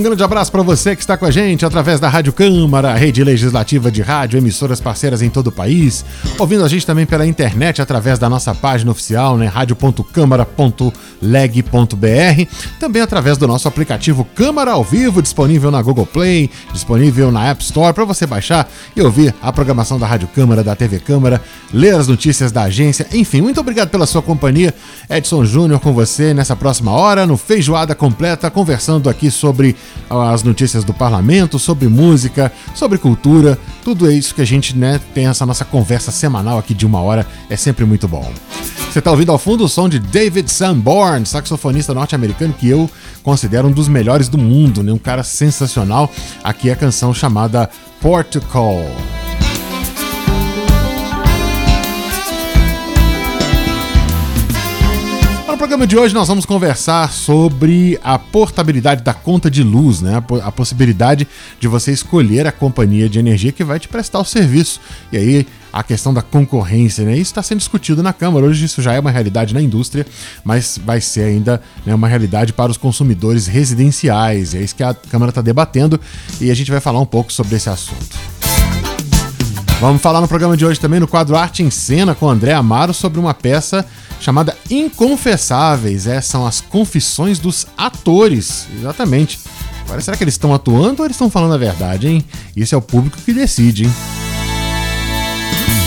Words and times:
Um 0.00 0.02
grande 0.02 0.24
abraço 0.24 0.50
para 0.50 0.62
você 0.62 0.96
que 0.96 1.02
está 1.02 1.14
com 1.14 1.26
a 1.26 1.30
gente 1.30 1.66
através 1.66 2.00
da 2.00 2.08
Rádio 2.08 2.32
Câmara, 2.32 2.94
rede 2.94 3.22
legislativa 3.22 3.90
de 3.90 4.00
rádio, 4.00 4.38
emissoras 4.38 4.80
parceiras 4.80 5.20
em 5.20 5.28
todo 5.28 5.48
o 5.48 5.52
país, 5.52 6.06
ouvindo 6.38 6.64
a 6.64 6.68
gente 6.68 6.86
também 6.86 7.04
pela 7.04 7.26
internet 7.26 7.82
através 7.82 8.18
da 8.18 8.26
nossa 8.26 8.54
página 8.54 8.90
oficial, 8.90 9.36
né, 9.36 9.46
radio.câmara.leg.br, 9.46 12.46
também 12.78 13.02
através 13.02 13.36
do 13.36 13.46
nosso 13.46 13.68
aplicativo 13.68 14.26
Câmara 14.34 14.70
ao 14.70 14.82
Vivo, 14.82 15.20
disponível 15.20 15.70
na 15.70 15.82
Google 15.82 16.06
Play, 16.06 16.48
disponível 16.72 17.30
na 17.30 17.48
App 17.48 17.62
Store 17.62 17.92
para 17.92 18.06
você 18.06 18.26
baixar 18.26 18.70
e 18.96 19.02
ouvir 19.02 19.34
a 19.42 19.52
programação 19.52 19.98
da 19.98 20.06
Rádio 20.06 20.28
Câmara, 20.28 20.64
da 20.64 20.74
TV 20.74 20.98
Câmara, 20.98 21.42
ler 21.74 21.94
as 21.94 22.08
notícias 22.08 22.50
da 22.50 22.62
agência, 22.62 23.06
enfim, 23.12 23.42
muito 23.42 23.60
obrigado 23.60 23.90
pela 23.90 24.06
sua 24.06 24.22
companhia. 24.22 24.72
Edson 25.10 25.44
Júnior 25.44 25.78
com 25.78 25.92
você 25.92 26.32
nessa 26.32 26.56
próxima 26.56 26.90
hora 26.90 27.26
no 27.26 27.36
Feijoada 27.36 27.94
Completa, 27.94 28.50
conversando 28.50 29.10
aqui 29.10 29.30
sobre 29.30 29.76
as 30.08 30.42
notícias 30.42 30.84
do 30.84 30.92
parlamento, 30.92 31.58
sobre 31.58 31.88
música, 31.88 32.52
sobre 32.74 32.98
cultura, 32.98 33.58
tudo 33.84 34.10
é 34.10 34.14
isso 34.14 34.34
que 34.34 34.42
a 34.42 34.46
gente 34.46 34.76
né, 34.76 35.00
tem 35.14 35.26
essa 35.26 35.46
nossa 35.46 35.64
conversa 35.64 36.10
semanal 36.10 36.58
aqui 36.58 36.74
de 36.74 36.84
uma 36.84 37.00
hora, 37.00 37.26
é 37.48 37.56
sempre 37.56 37.84
muito 37.84 38.08
bom. 38.08 38.30
Você 38.90 38.98
está 38.98 39.12
ouvindo 39.12 39.30
ao 39.30 39.38
fundo 39.38 39.64
o 39.64 39.68
som 39.68 39.88
de 39.88 40.00
David 40.00 40.50
Sanborn, 40.50 41.24
saxofonista 41.24 41.94
norte-americano 41.94 42.52
que 42.52 42.68
eu 42.68 42.90
considero 43.22 43.68
um 43.68 43.72
dos 43.72 43.86
melhores 43.86 44.28
do 44.28 44.36
mundo, 44.36 44.82
né? 44.82 44.92
um 44.92 44.98
cara 44.98 45.22
sensacional. 45.22 46.10
Aqui 46.42 46.70
é 46.70 46.72
a 46.72 46.76
canção 46.76 47.14
chamada 47.14 47.70
Portugal. 48.00 48.84
Programa 55.56 55.86
de 55.86 55.96
hoje 55.98 56.14
nós 56.14 56.28
vamos 56.28 56.46
conversar 56.46 57.10
sobre 57.10 57.98
a 58.02 58.18
portabilidade 58.18 59.02
da 59.02 59.12
conta 59.12 59.50
de 59.50 59.62
luz, 59.62 60.00
né? 60.00 60.22
A 60.42 60.52
possibilidade 60.52 61.26
de 61.58 61.66
você 61.66 61.92
escolher 61.92 62.46
a 62.46 62.52
companhia 62.52 63.08
de 63.08 63.18
energia 63.18 63.50
que 63.50 63.64
vai 63.64 63.78
te 63.78 63.88
prestar 63.88 64.20
o 64.20 64.24
serviço. 64.24 64.80
E 65.10 65.16
aí 65.16 65.46
a 65.72 65.82
questão 65.82 66.12
da 66.14 66.22
concorrência, 66.22 67.04
né? 67.04 67.12
Isso 67.12 67.30
está 67.30 67.42
sendo 67.42 67.58
discutido 67.58 68.02
na 68.02 68.12
Câmara. 68.12 68.46
Hoje 68.46 68.64
isso 68.64 68.80
já 68.80 68.92
é 68.92 69.00
uma 69.00 69.10
realidade 69.10 69.52
na 69.52 69.60
indústria, 69.60 70.06
mas 70.44 70.78
vai 70.84 71.00
ser 71.00 71.24
ainda 71.24 71.60
né, 71.84 71.94
uma 71.94 72.08
realidade 72.08 72.52
para 72.52 72.70
os 72.70 72.76
consumidores 72.76 73.46
residenciais. 73.46 74.54
É 74.54 74.60
isso 74.60 74.74
que 74.74 74.82
a 74.82 74.94
Câmara 74.94 75.30
está 75.30 75.42
debatendo 75.42 76.00
e 76.40 76.50
a 76.50 76.54
gente 76.54 76.70
vai 76.70 76.80
falar 76.80 77.00
um 77.00 77.06
pouco 77.06 77.32
sobre 77.32 77.56
esse 77.56 77.68
assunto. 77.68 78.16
Vamos 79.80 80.02
falar 80.02 80.20
no 80.20 80.28
programa 80.28 80.56
de 80.56 80.64
hoje 80.64 80.78
também 80.78 81.00
no 81.00 81.08
quadro 81.08 81.36
Arte 81.36 81.62
em 81.62 81.70
Cena 81.70 82.14
com 82.14 82.28
André 82.28 82.52
Amaro 82.52 82.92
sobre 82.92 83.18
uma 83.18 83.32
peça 83.32 83.86
chamada 84.20 84.56
Inconfessáveis. 84.70 86.06
É, 86.06 86.20
são 86.20 86.46
as 86.46 86.60
confissões 86.60 87.38
dos 87.38 87.66
atores. 87.76 88.68
Exatamente. 88.78 89.40
Agora, 89.84 90.00
será 90.00 90.16
que 90.16 90.22
eles 90.22 90.34
estão 90.34 90.54
atuando 90.54 91.02
ou 91.02 91.06
eles 91.06 91.16
estão 91.16 91.28
falando 91.28 91.54
a 91.54 91.58
verdade, 91.58 92.06
hein? 92.06 92.24
Isso 92.54 92.74
é 92.74 92.78
o 92.78 92.82
público 92.82 93.18
que 93.24 93.32
decide, 93.32 93.86
hein? 93.86 93.92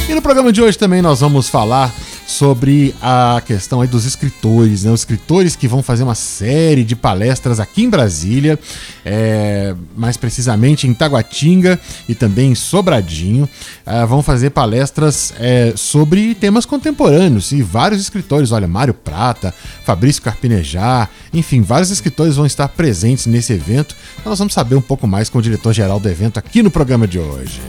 E 0.10 0.14
no 0.14 0.22
programa 0.22 0.52
de 0.52 0.62
hoje 0.62 0.78
também 0.78 1.02
nós 1.02 1.22
vamos 1.22 1.48
falar 1.48 1.94
sobre 2.26 2.96
a 3.02 3.42
questão 3.46 3.82
aí 3.82 3.88
dos 3.88 4.06
escritores, 4.06 4.84
né? 4.84 4.92
Os 4.92 5.02
escritores 5.02 5.56
que 5.56 5.68
vão 5.68 5.84
fazer 5.84 6.04
uma 6.04 6.16
série 6.16 6.84
de 6.84 6.96
palestras 6.96 7.60
aqui 7.60 7.84
em 7.84 7.90
Brasília, 7.90 8.58
é, 9.06 9.76
mais 9.96 10.18
precisamente 10.18 10.88
em 10.88 10.94
Taguatinga 10.94 11.80
e 12.08 12.16
também 12.16 12.52
em 12.52 12.56
Sobradinho, 12.56 13.48
é, 13.86 14.06
vão 14.06 14.22
fazer 14.22 14.52
palestras 14.52 15.34
é, 15.40 15.74
sobre 15.76 16.36
temas 16.36 16.66
contemporâneos 16.66 17.52
e 17.52 17.62
vários 17.62 18.02
escritores, 18.02 18.52
olha, 18.52 18.68
Mário 18.68 18.94
Prata, 18.94 19.54
Fabrício 19.86 20.22
Carpinejar, 20.22 21.10
enfim, 21.34 21.62
vários 21.62 21.92
escritores 21.92 22.36
vão 22.36 22.46
estar 22.46 22.68
presentes 22.70 23.26
nesse 23.26 23.54
evento. 23.54 23.96
Então 24.20 24.30
nós 24.30 24.40
vamos 24.40 24.54
saber 24.54 24.76
um 24.76 24.82
pouco 24.82 25.08
mais 25.08 25.30
com 25.30 25.40
o 25.40 25.42
diretor-geral 25.42 26.00
do 26.00 26.10
evento 26.10 26.38
aqui 26.38 26.64
no 26.64 26.72
programa 26.72 27.08
de 27.08 27.20
hoje. 27.20 27.62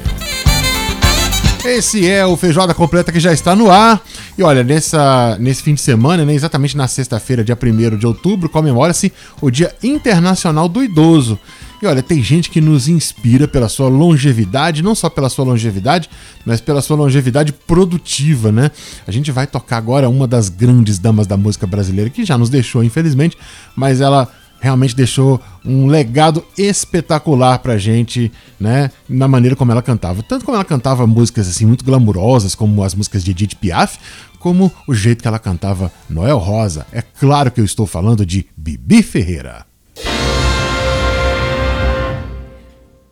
Esse 1.65 2.07
é 2.07 2.27
o 2.27 2.37
Feijoada 2.37 2.75
Completa 2.75 3.11
que 3.11 3.19
já 3.19 3.33
está 3.33 3.57
no 3.57 3.71
ar. 3.71 4.03
E 4.37 4.43
olha, 4.43 4.65
nessa, 4.65 5.37
nesse 5.39 5.63
fim 5.63 5.75
de 5.75 5.81
semana, 5.81 6.25
né, 6.25 6.35
exatamente 6.35 6.77
na 6.77 6.89
sexta-feira, 6.89 7.45
dia 7.45 7.57
1 7.61 7.97
de 7.97 8.05
outubro, 8.05 8.49
comemora-se 8.49 9.13
o 9.41 9.49
Dia 9.49 9.73
Internacional 9.81 10.69
do 10.69 10.83
Idoso. 10.83 11.39
E 11.81 11.87
olha, 11.87 12.03
tem 12.03 12.21
gente 12.21 12.51
que 12.51 12.61
nos 12.61 12.89
inspira 12.89 13.47
pela 13.47 13.69
sua 13.69 13.89
longevidade, 13.89 14.83
não 14.83 14.95
só 14.95 15.09
pela 15.09 15.29
sua 15.29 15.45
longevidade, 15.45 16.11
mas 16.45 16.61
pela 16.61 16.83
sua 16.83 16.97
longevidade 16.97 17.53
produtiva, 17.53 18.51
né? 18.51 18.73
A 19.07 19.13
gente 19.13 19.31
vai 19.31 19.47
tocar 19.47 19.77
agora 19.77 20.09
uma 20.09 20.27
das 20.27 20.49
grandes 20.49 20.99
damas 20.99 21.29
da 21.29 21.37
música 21.37 21.67
brasileira, 21.67 22.11
que 22.11 22.25
já 22.25 22.37
nos 22.37 22.51
deixou, 22.51 22.83
infelizmente, 22.83 23.37
mas 23.77 24.01
ela 24.01 24.29
realmente 24.65 24.97
deixou 24.97 25.39
um 25.63 25.87
legado 25.87 26.43
espetacular 26.57 27.59
pra 27.59 27.77
gente, 27.77 28.33
né? 28.59 28.91
Na 29.07 29.29
maneira 29.29 29.55
como 29.55 29.71
ela 29.71 29.83
cantava. 29.83 30.23
Tanto 30.23 30.43
como 30.43 30.57
ela 30.57 30.65
cantava 30.65 31.07
músicas 31.07 31.47
assim 31.47 31.67
muito 31.67 31.85
glamurosas, 31.85 32.55
como 32.55 32.83
as 32.83 32.95
músicas 32.95 33.23
de 33.23 33.33
Edith 33.33 33.57
Piaf, 33.57 33.99
como 34.39 34.73
o 34.89 34.95
jeito 34.95 35.21
que 35.21 35.29
ela 35.29 35.39
cantava 35.39 35.93
Noel 36.09 36.39
Rosa. 36.39 36.87
É 36.93 37.03
claro 37.03 37.51
que 37.51 37.61
eu 37.61 37.65
estou 37.65 37.87
falando 37.87 38.25
de 38.25 38.47
Bibi 38.57 39.03
Ferreira. 39.03 39.67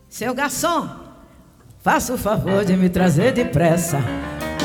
Seu 0.09 0.33
garçom, 0.33 0.89
faça 1.83 2.13
o 2.13 2.17
favor 2.17 2.65
de 2.65 2.75
me 2.75 2.89
trazer 2.89 3.31
depressa 3.31 3.99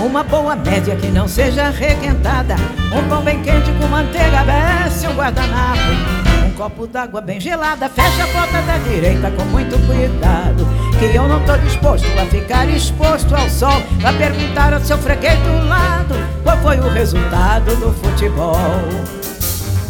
uma 0.01 0.23
boa 0.23 0.57
média 0.57 0.95
que 0.95 1.09
não 1.09 1.27
seja 1.27 1.71
requentada 1.71 2.55
Um 2.97 3.09
pão 3.09 3.23
bem 3.25 3.43
quente 3.43 3.71
com 3.81 3.89
manteiga, 3.89 4.45
desce 4.45 5.07
um 5.09 5.15
guardanapo 5.15 6.28
copo 6.59 6.89
d'água 6.89 7.21
bem 7.21 7.41
gelada 7.41 7.89
Fecha 7.89 8.25
a 8.25 8.27
porta 8.27 8.61
da 8.63 8.79
direita 8.79 9.31
com 9.31 9.45
muito 9.45 9.79
cuidado 9.87 10.67
Que 10.99 11.17
eu 11.17 11.29
não 11.29 11.41
tô 11.45 11.57
disposto 11.59 12.07
a 12.21 12.27
ficar 12.27 12.69
exposto 12.69 13.33
ao 13.35 13.49
sol 13.49 13.81
Pra 14.01 14.13
perguntar 14.13 14.75
ao 14.75 14.81
seu 14.81 14.99
freguês 14.99 15.39
do 15.39 15.69
lado 15.69 16.17
Qual 16.43 16.59
foi 16.59 16.81
o 16.81 16.89
resultado 16.91 17.77
do 17.77 17.93
futebol 17.95 18.67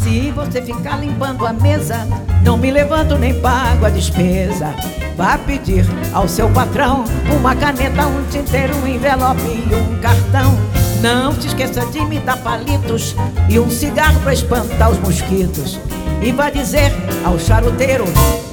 se 0.03 0.31
você 0.31 0.63
ficar 0.63 0.97
limpando 1.01 1.45
a 1.45 1.53
mesa, 1.53 2.09
não 2.43 2.57
me 2.57 2.71
levanto 2.71 3.19
nem 3.19 3.39
pago 3.43 3.85
a 3.85 3.91
despesa. 3.91 4.75
Vá 5.17 5.37
pedir 5.37 5.85
ao 6.15 6.27
seu 6.27 6.49
patrão 6.49 7.05
uma 7.39 7.55
caneta, 7.55 8.07
um 8.07 8.25
tinteiro, 8.31 8.75
um 8.77 8.87
envelope 8.87 9.43
e 9.43 9.75
um 9.75 10.01
cartão. 10.01 10.57
Não 11.03 11.35
te 11.35 11.49
esqueça 11.49 11.85
de 11.87 12.01
me 12.07 12.21
dar 12.21 12.39
palitos 12.39 13.15
e 13.51 13.59
um 13.59 13.69
cigarro 13.69 14.19
para 14.21 14.33
espantar 14.33 14.91
os 14.91 14.99
mosquitos. 15.01 15.79
E 16.21 16.33
vá 16.33 16.51
dizer 16.51 16.91
ao 17.25 17.39
charuteiro 17.39 18.05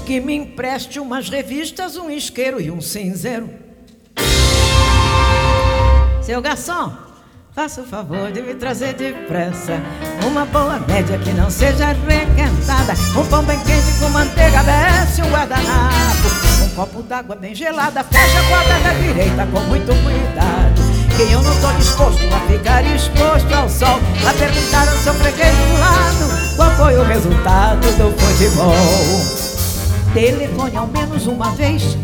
que 0.05 0.19
me 0.19 0.35
empreste 0.35 0.99
umas 0.99 1.29
revistas, 1.29 1.97
um 1.97 2.09
isqueiro 2.09 2.61
e 2.61 2.69
um 2.69 2.79
cinzeiro. 2.79 3.49
Seu 6.21 6.41
garçom, 6.41 6.93
faça 7.53 7.81
o 7.81 7.85
favor 7.85 8.31
de 8.31 8.41
me 8.41 8.53
trazer 8.53 8.93
depressa 8.93 9.81
uma 10.25 10.45
boa 10.45 10.79
média 10.79 11.17
que 11.17 11.31
não 11.31 11.49
seja 11.49 11.87
requentada. 11.87 12.93
Um 13.19 13.25
pão 13.27 13.43
bem 13.43 13.57
quente 13.59 13.99
com 13.99 14.09
manteiga, 14.09 14.63
desce 14.63 15.21
um 15.23 15.31
guardanapo. 15.31 16.63
Um 16.63 16.69
copo 16.75 17.01
d'água 17.01 17.35
bem 17.35 17.55
gelada, 17.55 18.03
fecha 18.03 18.39
a 18.39 18.43
porta 18.43 18.79
da 18.83 18.93
direita 18.93 19.47
com 19.47 19.59
muito 19.61 19.87
cuidado. 19.87 20.85
Que 21.15 21.31
eu 21.31 21.41
não 21.41 21.61
tô 21.61 21.71
disposto 21.77 22.21
a 22.33 22.39
ficar 22.51 22.83
exposto 22.93 23.53
ao 23.53 23.69
sol 23.69 23.99
A 24.27 24.33
perguntar 24.33 24.85
ao 24.89 24.97
seu 24.97 25.13
freguês 25.13 25.55
do 25.55 25.79
lado 25.79 26.44
Qual 26.55 26.71
foi 26.71 26.95
o 26.95 27.03
resultado 27.03 27.81
do 27.97 28.17
futebol? 28.17 28.73
Telefone 30.13 30.77
ao 30.77 30.87
menos 30.87 31.27
uma 31.27 31.51
vez 31.51 31.97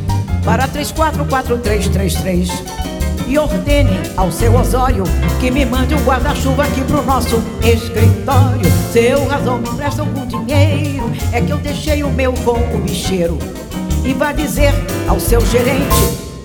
Para 0.44 0.68
344333 0.68 2.50
E 3.30 3.38
ordene 3.38 3.98
ao 4.18 4.30
seu 4.30 4.54
Osório 4.56 5.06
Que 5.40 5.50
me 5.50 5.66
mande 5.66 5.96
um 5.96 6.04
guarda-chuva 6.04 6.64
aqui 6.66 6.82
pro 6.82 7.02
nosso 7.04 7.42
escritório. 7.64 8.70
Seu 8.92 9.26
razão 9.26 9.58
me 9.58 9.70
empresta 9.70 10.02
algum 10.02 10.26
dinheiro 10.26 11.10
É 11.32 11.40
que 11.40 11.52
eu 11.52 11.58
deixei 11.58 12.04
o 12.04 12.10
meu 12.10 12.34
com 12.34 12.60
o 12.76 12.80
bicheiro. 12.80 13.40
E 14.04 14.14
vá 14.14 14.34
dizer 14.34 14.74
ao 15.08 15.20
seu 15.20 15.40
gerente 15.46 15.96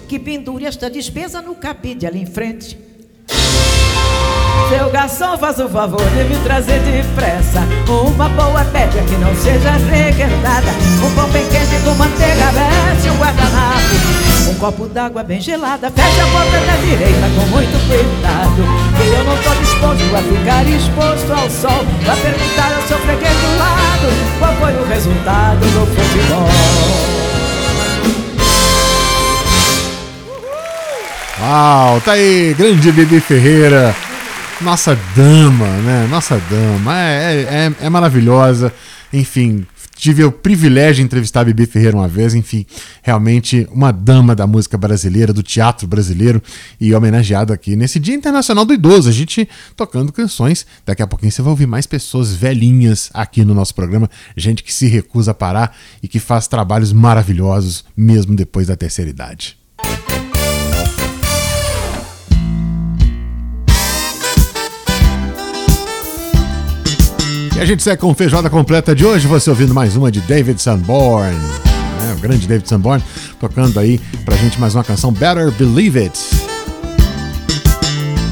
que 0.06 0.18
pendure 0.20 0.64
esta 0.64 0.88
despesa 0.88 1.42
no 1.42 1.56
capide 1.56 2.06
ali 2.06 2.22
em 2.22 2.26
frente. 2.26 2.85
Seu 4.68 4.90
garçom, 4.90 5.38
faz 5.38 5.58
o 5.60 5.68
favor 5.68 6.02
de 6.10 6.24
me 6.24 6.36
trazer 6.42 6.80
depressa 6.80 7.60
Uma 7.88 8.28
boa 8.30 8.64
média 8.64 9.02
que 9.02 9.16
não 9.16 9.34
seja 9.36 9.70
requentada 9.72 10.70
Um 11.04 11.14
pão 11.14 11.28
bem 11.28 11.46
quente 11.46 11.80
com 11.84 11.94
manteiga, 11.94 12.50
veste 12.52 13.08
um 13.10 13.16
guardanapo 13.16 14.50
Um 14.50 14.54
copo 14.54 14.86
d'água 14.88 15.22
bem 15.22 15.40
gelada, 15.40 15.90
fecha 15.90 16.22
a 16.22 16.26
porta 16.26 16.58
da 16.66 16.76
direita 16.76 17.28
com 17.36 17.46
muito 17.46 17.88
cuidado. 17.88 18.62
Que 18.96 19.08
eu 19.08 19.24
não 19.24 19.36
tô 19.36 19.54
disposto 19.60 20.16
a 20.16 20.22
ficar 20.22 20.66
exposto 20.66 21.32
ao 21.32 21.50
sol. 21.50 21.84
Pra 22.04 22.16
perguntar 22.16 22.74
ao 22.74 22.82
seu 22.82 22.98
freguês 22.98 23.34
do 23.34 23.58
lado 23.58 24.08
qual 24.38 24.54
foi 24.54 24.72
o 24.72 24.86
resultado 24.88 25.60
do 25.60 25.86
futebol. 25.86 26.48
Uau, 31.40 32.00
tá 32.00 32.12
aí, 32.12 32.54
grande 32.54 32.90
Bibi 32.92 33.20
Ferreira. 33.20 33.94
Nossa 34.60 34.98
dama, 35.14 35.68
né? 35.82 36.06
Nossa 36.06 36.40
dama. 36.48 36.98
É, 36.98 37.42
é, 37.42 37.72
é, 37.78 37.90
maravilhosa. 37.90 38.72
Enfim, 39.12 39.66
tive 39.94 40.24
o 40.24 40.32
privilégio 40.32 40.96
de 40.96 41.02
entrevistar 41.02 41.42
a 41.42 41.44
Bibi 41.44 41.66
Ferreira 41.66 41.94
uma 41.94 42.08
vez. 42.08 42.34
Enfim, 42.34 42.64
realmente 43.02 43.68
uma 43.70 43.92
dama 43.92 44.34
da 44.34 44.46
música 44.46 44.78
brasileira, 44.78 45.30
do 45.30 45.42
teatro 45.42 45.86
brasileiro 45.86 46.42
e 46.80 46.94
homenageada 46.94 47.52
aqui 47.52 47.76
nesse 47.76 48.00
Dia 48.00 48.14
Internacional 48.14 48.64
do 48.64 48.72
Idoso. 48.72 49.10
A 49.10 49.12
gente 49.12 49.46
tocando 49.76 50.10
canções. 50.10 50.66
Daqui 50.86 51.02
a 51.02 51.06
pouquinho 51.06 51.30
você 51.30 51.42
vai 51.42 51.50
ouvir 51.50 51.66
mais 51.66 51.86
pessoas 51.86 52.32
velhinhas 52.32 53.10
aqui 53.12 53.44
no 53.44 53.52
nosso 53.52 53.74
programa. 53.74 54.08
Gente 54.34 54.62
que 54.62 54.72
se 54.72 54.86
recusa 54.86 55.32
a 55.32 55.34
parar 55.34 55.76
e 56.02 56.08
que 56.08 56.18
faz 56.18 56.48
trabalhos 56.48 56.94
maravilhosos 56.94 57.84
mesmo 57.94 58.34
depois 58.34 58.68
da 58.68 58.76
terceira 58.76 59.10
idade. 59.10 59.65
E 67.56 67.58
a 67.58 67.64
gente 67.64 67.82
segue 67.82 68.02
com 68.02 68.14
feijoada 68.14 68.50
completa 68.50 68.94
de 68.94 69.02
hoje, 69.06 69.26
você 69.26 69.48
ouvindo 69.48 69.72
mais 69.72 69.96
uma 69.96 70.12
de 70.12 70.20
David 70.20 70.60
Sanborn. 70.60 71.34
Né? 71.34 72.14
O 72.14 72.20
grande 72.20 72.46
David 72.46 72.68
Sanborn 72.68 73.02
tocando 73.40 73.80
aí 73.80 73.98
pra 74.26 74.36
gente 74.36 74.60
mais 74.60 74.74
uma 74.74 74.84
canção 74.84 75.10
Better 75.10 75.50
Believe 75.52 76.00
It. 76.00 76.20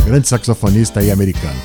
Grande 0.04 0.28
saxofonista 0.28 1.00
aí 1.00 1.10
americano. 1.10 1.56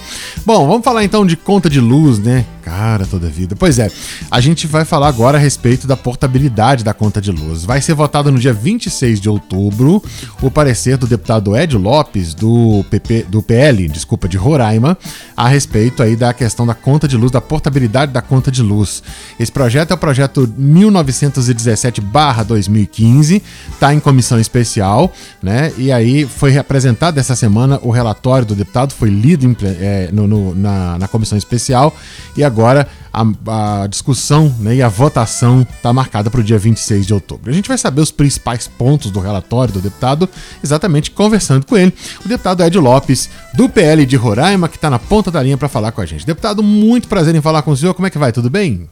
Bom, 0.49 0.65
vamos 0.65 0.83
falar 0.83 1.03
então 1.03 1.27
de 1.27 1.37
conta 1.37 1.69
de 1.69 1.79
luz, 1.79 2.17
né? 2.17 2.43
Cara, 2.63 3.05
toda 3.05 3.27
vida. 3.27 3.55
Pois 3.55 3.77
é, 3.79 3.89
a 4.29 4.39
gente 4.39 4.67
vai 4.67 4.85
falar 4.85 5.07
agora 5.07 5.37
a 5.37 5.41
respeito 5.41 5.87
da 5.87 5.97
portabilidade 5.97 6.83
da 6.83 6.93
conta 6.93 7.21
de 7.21 7.31
luz. 7.31 7.63
Vai 7.63 7.81
ser 7.81 7.93
votado 7.93 8.31
no 8.31 8.39
dia 8.39 8.53
26 8.53 9.19
de 9.19 9.29
outubro 9.29 10.03
o 10.41 10.51
parecer 10.51 10.97
do 10.97 11.07
deputado 11.07 11.57
Ed 11.57 11.77
Lopes, 11.77 12.33
do, 12.33 12.83
PP, 12.89 13.25
do 13.27 13.43
PL, 13.43 13.87
desculpa, 13.89 14.27
de 14.27 14.37
Roraima, 14.37 14.97
a 15.37 15.47
respeito 15.47 16.03
aí 16.03 16.15
da 16.15 16.33
questão 16.33 16.65
da 16.65 16.73
conta 16.73 17.07
de 17.07 17.15
luz, 17.15 17.31
da 17.31 17.41
portabilidade 17.41 18.11
da 18.11 18.21
conta 18.21 18.51
de 18.51 18.63
luz. 18.63 19.03
Esse 19.39 19.51
projeto 19.51 19.91
é 19.91 19.93
o 19.93 19.97
projeto 19.97 20.51
1917-2015, 20.59 23.41
está 23.71 23.93
em 23.93 23.99
comissão 23.99 24.39
especial, 24.39 25.13
né? 25.41 25.71
E 25.77 25.91
aí 25.91 26.25
foi 26.25 26.57
apresentado 26.57 27.19
essa 27.19 27.35
semana 27.35 27.79
o 27.81 27.91
relatório 27.91 28.45
do 28.45 28.55
deputado, 28.55 28.93
foi 28.93 29.09
lido 29.09 29.45
em, 29.45 29.55
é, 29.63 30.09
no, 30.11 30.27
no, 30.27 30.38
na, 30.55 30.97
na 30.97 31.07
comissão 31.07 31.37
especial 31.37 31.95
e 32.37 32.43
agora 32.43 32.69
agora 32.69 32.87
a, 33.11 33.83
a 33.83 33.87
discussão 33.87 34.53
né, 34.59 34.75
e 34.75 34.81
a 34.81 34.87
votação 34.87 35.61
está 35.61 35.91
marcada 35.91 36.29
para 36.29 36.39
o 36.39 36.43
dia 36.43 36.57
26 36.57 37.07
de 37.07 37.13
outubro. 37.13 37.49
A 37.49 37.53
gente 37.53 37.67
vai 37.67 37.77
saber 37.77 38.01
os 38.01 38.11
principais 38.11 38.67
pontos 38.67 39.09
do 39.09 39.19
relatório 39.19 39.73
do 39.73 39.79
deputado 39.79 40.29
exatamente 40.63 41.09
conversando 41.09 41.65
com 41.65 41.77
ele, 41.77 41.93
o 42.23 42.27
deputado 42.27 42.63
Ed 42.63 42.77
Lopes, 42.77 43.29
do 43.55 43.67
PL 43.67 44.05
de 44.05 44.15
Roraima, 44.15 44.69
que 44.69 44.75
está 44.75 44.89
na 44.89 44.99
ponta 44.99 45.31
da 45.31 45.41
linha 45.41 45.57
para 45.57 45.67
falar 45.67 45.91
com 45.91 46.01
a 46.01 46.05
gente. 46.05 46.25
Deputado, 46.25 46.61
muito 46.61 47.07
prazer 47.07 47.33
em 47.33 47.41
falar 47.41 47.61
com 47.63 47.71
o 47.71 47.77
senhor. 47.77 47.93
Como 47.93 48.07
é 48.07 48.09
que 48.09 48.17
vai? 48.17 48.31
Tudo 48.31 48.49
bem? 48.49 48.89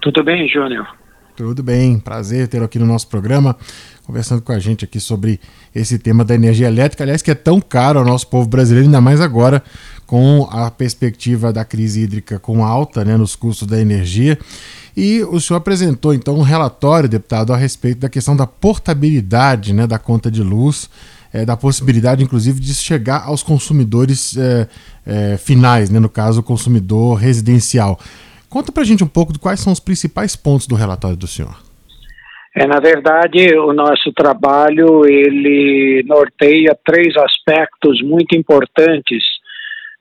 Tudo 0.00 0.22
bem, 0.22 0.48
Júnior. 0.48 0.86
Tudo 1.36 1.62
bem, 1.62 1.98
prazer 1.98 2.48
ter 2.48 2.62
aqui 2.62 2.78
no 2.78 2.86
nosso 2.86 3.08
programa, 3.08 3.54
conversando 4.04 4.40
com 4.40 4.52
a 4.52 4.58
gente 4.58 4.86
aqui 4.86 4.98
sobre 4.98 5.38
esse 5.74 5.98
tema 5.98 6.24
da 6.24 6.34
energia 6.34 6.66
elétrica, 6.66 7.04
aliás, 7.04 7.20
que 7.20 7.30
é 7.30 7.34
tão 7.34 7.60
caro 7.60 7.98
ao 7.98 8.04
nosso 8.06 8.26
povo 8.28 8.48
brasileiro, 8.48 8.86
ainda 8.86 9.02
mais 9.02 9.20
agora 9.20 9.62
com 10.06 10.48
a 10.50 10.70
perspectiva 10.70 11.52
da 11.52 11.64
crise 11.64 12.02
hídrica 12.02 12.38
com 12.38 12.64
alta 12.64 13.04
né, 13.04 13.16
nos 13.16 13.34
custos 13.34 13.66
da 13.66 13.80
energia. 13.80 14.38
E 14.96 15.22
o 15.24 15.38
senhor 15.40 15.58
apresentou 15.58 16.14
então 16.14 16.36
um 16.36 16.42
relatório, 16.42 17.08
deputado, 17.08 17.52
a 17.52 17.56
respeito 17.56 18.00
da 18.00 18.08
questão 18.08 18.36
da 18.36 18.46
portabilidade 18.46 19.74
né, 19.74 19.86
da 19.86 19.98
conta 19.98 20.30
de 20.30 20.42
luz, 20.42 20.88
é, 21.32 21.44
da 21.44 21.56
possibilidade, 21.56 22.22
inclusive, 22.22 22.60
de 22.60 22.72
chegar 22.72 23.24
aos 23.24 23.42
consumidores 23.42 24.36
é, 24.38 24.68
é, 25.04 25.36
finais, 25.36 25.90
né, 25.90 25.98
no 25.98 26.08
caso, 26.08 26.40
o 26.40 26.42
consumidor 26.42 27.16
residencial. 27.16 27.98
Conta 28.48 28.72
para 28.72 28.84
a 28.84 28.86
gente 28.86 29.04
um 29.04 29.08
pouco 29.08 29.32
de 29.32 29.38
quais 29.38 29.60
são 29.60 29.72
os 29.72 29.80
principais 29.80 30.34
pontos 30.34 30.66
do 30.66 30.74
relatório 30.74 31.16
do 31.16 31.26
senhor. 31.26 31.66
É, 32.54 32.66
na 32.66 32.80
verdade, 32.80 33.54
o 33.54 33.74
nosso 33.74 34.10
trabalho 34.14 35.04
ele 35.04 36.02
norteia 36.06 36.74
três 36.86 37.14
aspectos 37.18 38.00
muito 38.02 38.34
importantes 38.34 39.22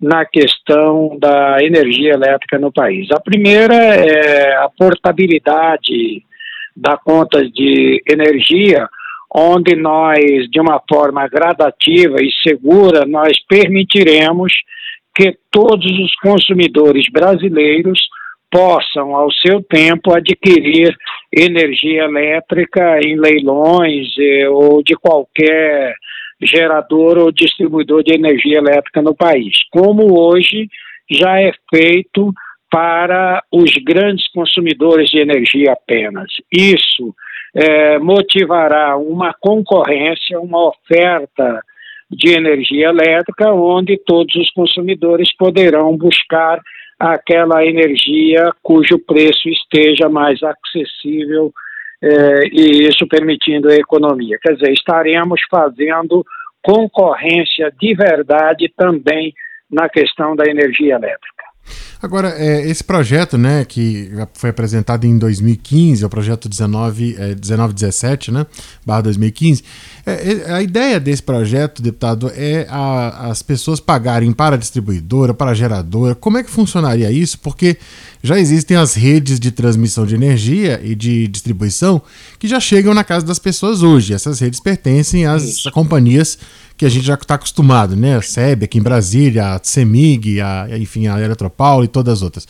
na 0.06 0.24
questão 0.24 1.18
da 1.20 1.58
energia 1.62 2.14
elétrica 2.14 2.60
no 2.60 2.72
país. 2.72 3.08
A 3.12 3.20
primeira 3.20 3.74
é 3.74 4.56
a 4.58 4.70
portabilidade 4.70 6.24
da 6.78 6.96
conta 6.96 7.44
de 7.44 8.04
energia, 8.08 8.88
onde 9.34 9.76
nós, 9.76 10.22
de 10.52 10.60
uma 10.60 10.80
forma 10.88 11.28
gradativa 11.28 12.18
e 12.22 12.30
segura, 12.48 13.04
nós 13.08 13.36
permitiremos 13.48 14.54
que 15.16 15.36
todos 15.50 15.92
os 16.00 16.14
consumidores 16.18 17.08
brasileiros 17.12 18.00
possam, 18.52 19.16
ao 19.16 19.32
seu 19.32 19.64
tempo, 19.64 20.14
adquirir 20.14 20.96
energia 21.36 22.04
elétrica 22.04 23.00
em 23.04 23.20
leilões 23.20 24.08
eh, 24.20 24.48
ou 24.50 24.84
de 24.84 24.94
qualquer 24.94 25.96
gerador 26.42 27.18
ou 27.18 27.32
distribuidor 27.32 28.04
de 28.04 28.14
energia 28.14 28.58
elétrica 28.58 29.02
no 29.02 29.16
país, 29.16 29.58
como 29.72 30.20
hoje 30.20 30.68
já 31.10 31.40
é 31.40 31.52
feito 31.74 32.34
para 32.70 33.44
os 33.52 33.72
grandes 33.84 34.30
consumidores 34.32 35.10
de 35.10 35.20
energia 35.20 35.74
apenas. 35.74 36.30
Isso 36.52 37.16
é, 37.56 37.98
motivará 38.00 38.98
uma 38.98 39.34
concorrência, 39.40 40.40
uma 40.40 40.70
oferta 40.70 41.62
de 42.12 42.34
energia 42.34 42.90
elétrica, 42.90 43.52
onde 43.52 43.98
todos 44.06 44.36
os 44.36 44.52
consumidores 44.52 45.34
poderão 45.36 45.96
buscar 45.98 46.60
aquela 47.00 47.66
energia 47.66 48.52
cujo 48.62 48.98
preço 49.00 49.50
esteja 49.50 50.10
mais 50.10 50.40
acessível 50.44 51.52
é, 52.06 52.48
e 52.52 52.88
isso 52.88 53.08
permitindo 53.08 53.68
a 53.68 53.76
economia. 53.76 54.38
Quer 54.40 54.54
dizer, 54.54 54.72
estaremos 54.72 55.42
fazendo 55.50 56.24
concorrência 56.62 57.74
de 57.80 57.96
verdade 57.96 58.72
também 58.78 59.34
na 59.72 59.90
questão 59.90 60.36
da 60.36 60.46
energia 60.46 60.96
elétrica. 60.96 61.35
Agora, 62.02 62.36
é, 62.38 62.70
esse 62.70 62.84
projeto, 62.84 63.38
né, 63.38 63.66
que 63.66 64.12
foi 64.34 64.52
apresentado 64.52 65.06
em 65.06 65.18
2015, 65.18 66.04
é 66.04 66.08
o 66.08 66.10
projeto 66.10 66.48
19, 66.48 67.16
é, 67.18 67.28
1917, 67.30 68.32
né, 68.32 68.46
barra 68.86 69.02
2015, 69.02 69.64
é, 70.06 70.12
é, 70.12 70.54
a 70.54 70.62
ideia 70.62 71.00
desse 71.00 71.24
projeto, 71.24 71.82
deputado, 71.82 72.32
é 72.36 72.68
a, 72.70 73.30
as 73.30 73.42
pessoas 73.42 73.80
pagarem 73.80 74.32
para 74.32 74.56
a 74.56 74.58
distribuidora, 74.58 75.34
para 75.34 75.52
a 75.52 75.54
geradora. 75.54 76.14
Como 76.14 76.38
é 76.38 76.44
que 76.44 76.52
funcionaria 76.52 77.12
isso? 77.12 77.40
Porque 77.40 77.78
já 78.22 78.40
existem 78.40 78.78
as 78.78 78.94
redes 78.94 79.40
de 79.40 79.52
transmissão 79.52 80.06
de 80.06 80.16
energia 80.16 80.80
e 80.84 80.94
de 80.94 81.28
distribuição 81.28 82.02
que 82.38 82.48
já 82.48 82.60
chegam 82.60 82.94
na 82.94 83.04
casa 83.04 83.26
das 83.26 83.40
pessoas 83.40 83.82
hoje. 83.82 84.14
Essas 84.14 84.40
redes 84.40 84.60
pertencem 84.60 85.26
às 85.26 85.64
companhias 85.74 86.38
que 86.78 86.86
a 86.86 86.90
gente 86.90 87.06
já 87.06 87.14
está 87.14 87.36
acostumado, 87.36 87.96
né? 87.96 88.18
A 88.18 88.22
SEB 88.22 88.66
aqui 88.66 88.78
em 88.78 88.82
Brasília, 88.82 89.54
a 89.54 89.60
CEMIG, 89.62 90.42
a, 90.42 90.68
enfim, 90.78 91.08
a 91.08 91.20
Eletropaulo 91.20 91.86
e 91.86 91.88
todas 91.88 92.16
as 92.16 92.22
outras. 92.22 92.48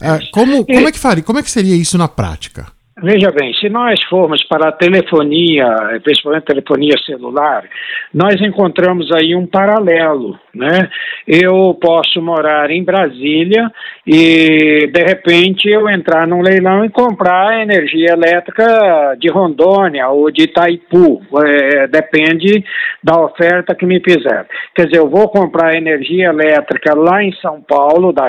É, 0.00 0.18
como, 0.32 0.64
como, 0.64 0.88
é 0.88 0.92
que 0.92 0.98
faria, 0.98 1.22
como 1.22 1.38
é 1.38 1.42
que 1.42 1.50
seria 1.50 1.74
isso 1.74 1.96
na 1.98 2.08
prática? 2.08 2.66
Veja 3.02 3.28
bem, 3.32 3.52
se 3.54 3.68
nós 3.68 4.00
formos 4.04 4.44
para 4.44 4.68
a 4.68 4.72
telefonia, 4.72 5.66
principalmente 6.04 6.44
telefonia 6.44 6.96
celular, 7.04 7.64
nós 8.12 8.40
encontramos 8.40 9.10
aí 9.10 9.34
um 9.34 9.48
paralelo, 9.48 10.38
né? 10.54 10.88
Eu 11.26 11.76
posso 11.80 12.22
morar 12.22 12.70
em 12.70 12.84
Brasília 12.84 13.68
e 14.06 14.88
de 14.92 15.02
repente 15.02 15.68
eu 15.68 15.88
entrar 15.88 16.24
num 16.28 16.40
leilão 16.40 16.84
e 16.84 16.88
comprar 16.88 17.60
energia 17.60 18.12
elétrica 18.12 19.16
de 19.18 19.28
Rondônia 19.28 20.08
ou 20.10 20.30
de 20.30 20.44
Itaipu, 20.44 21.20
é, 21.44 21.88
depende 21.88 22.64
da 23.02 23.20
oferta 23.20 23.74
que 23.74 23.84
me 23.84 24.00
fizer. 24.00 24.46
Quer 24.72 24.86
dizer, 24.86 24.98
eu 25.00 25.10
vou 25.10 25.28
comprar 25.28 25.74
energia 25.74 26.28
elétrica 26.28 26.94
lá 26.94 27.24
em 27.24 27.32
São 27.40 27.60
Paulo, 27.60 28.12
da, 28.12 28.28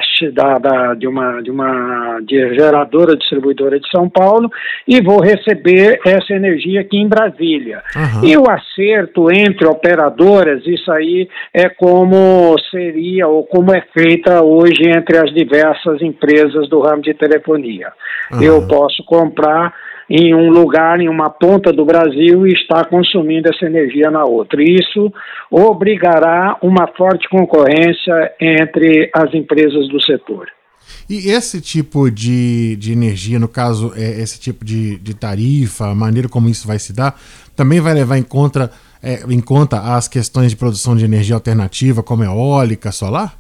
da, 0.58 0.96
de 0.96 1.08
uma 1.08 1.42
de 1.42 1.52
uma 1.52 2.20
geradora 2.28 3.16
distribuidora 3.16 3.80
de 3.80 3.88
São 3.92 4.10
Paulo 4.10 4.50
e 4.88 5.02
vou 5.02 5.22
receber 5.22 6.00
essa 6.06 6.34
energia 6.34 6.82
aqui 6.82 6.98
em 6.98 7.08
Brasília. 7.08 7.82
Uhum. 7.96 8.28
E 8.28 8.38
o 8.38 8.50
acerto 8.50 9.32
entre 9.32 9.68
operadoras, 9.68 10.66
isso 10.66 10.92
aí 10.92 11.28
é 11.54 11.70
como 11.70 12.56
seria 12.70 13.28
ou 13.28 13.44
como 13.44 13.74
é 13.74 13.82
feita 13.94 14.44
hoje 14.44 14.84
entre 14.88 15.18
as 15.18 15.34
diversas 15.34 16.02
empresas 16.02 16.70
do 16.70 16.80
ramo 16.82 17.02
de 17.02 17.14
telefonia. 17.14 17.92
Uhum. 18.32 18.44
Eu 18.44 18.68
posso 18.68 19.04
comprar 19.06 19.74
em 20.10 20.34
um 20.36 20.50
lugar, 20.50 21.00
em 21.00 21.10
uma 21.10 21.30
ponta 21.30 21.72
do 21.72 21.84
Brasil 21.84 22.46
e 22.46 22.54
está 22.54 22.84
consumindo 22.86 23.50
essa 23.50 23.66
energia 23.66 24.12
na 24.12 24.24
outra. 24.24 24.62
Isso 24.62 25.12
obrigará 25.50 26.58
uma 26.62 26.88
forte 26.96 27.28
concorrência 27.28 28.34
entre 28.40 29.10
as 29.14 29.34
empresas 29.34 29.88
do 29.90 30.02
setor. 30.02 30.48
E 31.10 31.30
esse 31.30 31.62
tipo 31.62 32.10
de, 32.10 32.76
de 32.78 32.92
energia, 32.92 33.40
no 33.40 33.48
caso, 33.48 33.94
é, 33.96 34.22
esse 34.22 34.40
tipo 34.40 34.66
de, 34.66 34.98
de 34.98 35.14
tarifa, 35.14 35.88
a 35.88 35.96
maneira 35.96 36.28
como 36.28 36.50
isso 36.50 36.68
vai 36.68 36.80
se 36.80 36.94
dar, 36.94 37.20
também 37.56 37.80
vai 37.80 37.94
levar 37.94 38.18
em 38.18 38.24
conta, 38.24 38.72
é, 39.02 39.24
em 39.30 39.40
conta 39.40 39.80
as 39.96 40.08
questões 40.08 40.52
de 40.52 40.56
produção 40.56 40.96
de 40.96 41.06
energia 41.06 41.36
alternativa, 41.36 42.02
como 42.02 42.24
eólica, 42.24 42.92
solar? 42.92 43.38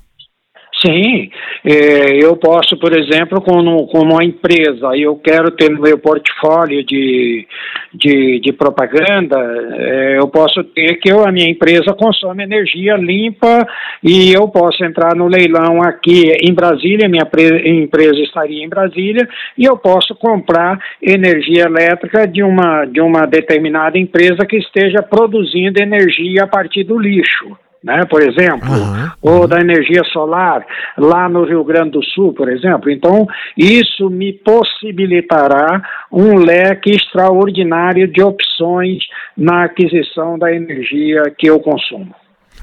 Sim, 0.85 1.31
é, 1.63 2.23
eu 2.23 2.37
posso, 2.37 2.77
por 2.77 2.95
exemplo, 2.95 3.41
como, 3.41 3.87
como 3.87 4.13
uma 4.13 4.23
empresa, 4.23 4.95
eu 4.95 5.15
quero 5.15 5.49
ter 5.49 5.71
no 5.71 5.81
meu 5.81 5.97
portfólio 5.97 6.85
de, 6.85 7.47
de, 7.91 8.39
de 8.39 8.53
propaganda, 8.53 9.35
é, 9.73 10.19
eu 10.19 10.27
posso 10.27 10.63
ter 10.63 10.95
que 10.99 11.11
eu, 11.11 11.25
a 11.25 11.31
minha 11.31 11.49
empresa 11.49 11.91
consome 11.93 12.43
energia 12.43 12.95
limpa 12.97 13.65
e 14.03 14.31
eu 14.31 14.47
posso 14.47 14.83
entrar 14.85 15.15
no 15.15 15.27
leilão 15.27 15.81
aqui 15.81 16.31
em 16.39 16.53
Brasília, 16.53 17.09
minha 17.09 17.27
empresa 17.65 18.19
estaria 18.19 18.63
em 18.63 18.69
Brasília, 18.69 19.27
e 19.57 19.65
eu 19.65 19.77
posso 19.77 20.13
comprar 20.13 20.77
energia 21.01 21.63
elétrica 21.63 22.27
de 22.27 22.43
uma, 22.43 22.85
de 22.85 23.01
uma 23.01 23.25
determinada 23.25 23.97
empresa 23.97 24.45
que 24.45 24.57
esteja 24.57 25.01
produzindo 25.01 25.81
energia 25.81 26.43
a 26.43 26.47
partir 26.47 26.83
do 26.83 26.99
lixo 26.99 27.57
né, 27.85 28.03
por 28.09 28.19
exemplo, 28.23 28.67
uhum. 28.67 29.11
ou 29.21 29.47
da 29.47 29.59
energia 29.59 30.03
solar 30.11 30.65
lá 30.97 31.29
no 31.29 31.45
Rio 31.45 31.63
Grande 31.63 31.91
do 31.91 32.03
Sul, 32.03 32.33
por 32.33 32.49
exemplo. 32.49 32.89
Então, 32.89 33.27
isso 33.55 34.09
me 34.09 34.33
possibilitará 34.33 35.83
um 36.11 36.39
leque 36.39 36.89
extraordinário 36.89 38.07
de 38.07 38.23
opções 38.23 39.03
na 39.37 39.65
aquisição 39.65 40.39
da 40.39 40.51
energia 40.51 41.21
que 41.37 41.47
eu 41.47 41.59
consumo. 41.59 42.13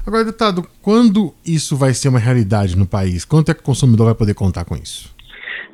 Agora, 0.05 0.25
deputado, 0.25 0.67
quando 0.81 1.33
isso 1.45 1.77
vai 1.77 1.93
ser 1.93 2.09
uma 2.09 2.19
realidade 2.19 2.77
no 2.77 2.85
país? 2.85 3.23
Quanto 3.23 3.49
é 3.49 3.53
que 3.53 3.61
o 3.61 3.63
consumidor 3.63 4.07
vai 4.07 4.15
poder 4.15 4.33
contar 4.33 4.65
com 4.65 4.75
isso? 4.75 5.15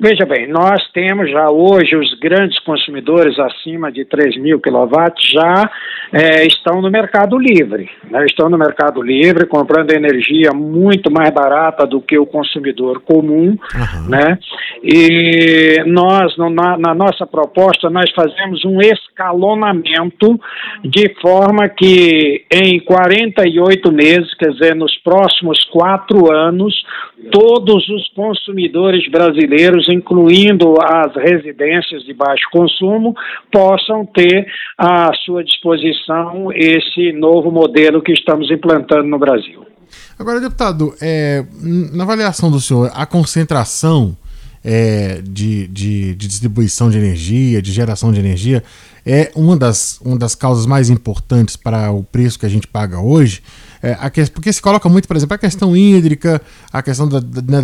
Veja 0.02 0.24
bem, 0.24 0.48
nós 0.48 0.82
temos 0.94 1.30
já 1.30 1.50
hoje 1.50 1.94
os 1.94 2.18
grandes 2.18 2.58
consumidores 2.60 3.38
acima 3.38 3.92
de 3.92 4.06
3 4.06 4.40
mil 4.40 4.58
quilowatts 4.58 5.30
já 5.30 5.70
é, 6.10 6.46
estão 6.46 6.80
no 6.80 6.90
mercado 6.90 7.38
livre, 7.38 7.90
né? 8.10 8.24
estão 8.24 8.48
no 8.48 8.56
mercado 8.56 9.02
livre 9.02 9.44
comprando 9.44 9.90
energia 9.92 10.52
muito 10.54 11.10
mais 11.10 11.28
barata 11.34 11.86
do 11.86 12.00
que 12.00 12.18
o 12.18 12.24
consumidor 12.24 13.02
comum, 13.02 13.58
uhum. 13.74 14.08
né? 14.08 14.38
E 14.82 15.84
nós 15.86 16.34
no, 16.38 16.48
na, 16.48 16.78
na 16.78 16.94
nossa 16.94 17.26
proposta 17.26 17.90
nós 17.90 18.10
fazemos 18.12 18.64
um 18.64 18.80
escalonamento 18.80 20.40
de 20.82 21.14
forma 21.20 21.68
que 21.68 22.46
em 22.50 22.80
48 22.80 23.92
meses, 23.92 24.34
quer 24.34 24.50
dizer, 24.50 24.74
nos 24.74 24.96
próximos 25.04 25.62
quatro 25.64 26.32
anos, 26.32 26.74
todos 27.30 27.86
os 27.90 28.08
consumidores 28.14 29.06
brasileiros 29.10 29.89
incluindo 29.90 30.74
as 30.80 31.14
residências 31.14 32.02
de 32.04 32.14
baixo 32.14 32.44
consumo, 32.52 33.14
possam 33.52 34.06
ter 34.06 34.46
à 34.78 35.10
sua 35.24 35.44
disposição 35.44 36.50
esse 36.54 37.12
novo 37.12 37.50
modelo 37.50 38.02
que 38.02 38.12
estamos 38.12 38.50
implantando 38.50 39.04
no 39.04 39.18
Brasil. 39.18 39.66
Agora, 40.18 40.40
deputado, 40.40 40.94
é, 41.00 41.44
na 41.92 42.04
avaliação 42.04 42.50
do 42.50 42.60
senhor, 42.60 42.90
a 42.94 43.06
concentração 43.06 44.16
é, 44.64 45.20
de, 45.22 45.66
de, 45.68 46.14
de, 46.14 46.28
distribuição 46.28 46.90
de 46.90 46.98
energia, 46.98 47.62
de 47.62 47.72
geração 47.72 48.12
de 48.12 48.20
energia, 48.20 48.62
é 49.04 49.30
uma 49.34 49.56
das, 49.56 49.98
uma 50.02 50.16
das 50.16 50.34
causas 50.34 50.66
mais 50.66 50.90
importantes 50.90 51.56
para 51.56 51.90
o 51.90 52.02
preço 52.02 52.38
que 52.38 52.46
a 52.46 52.48
gente 52.48 52.66
paga 52.66 53.00
hoje. 53.00 53.42
É, 53.82 54.10
que, 54.10 54.30
porque 54.30 54.52
se 54.52 54.60
coloca 54.60 54.86
muito, 54.90 55.08
por 55.08 55.16
exemplo, 55.16 55.34
a 55.34 55.38
questão 55.38 55.74
hídrica, 55.74 56.40
a 56.70 56.82
questão 56.82 57.08
da, 57.08 57.18
né, 57.18 57.62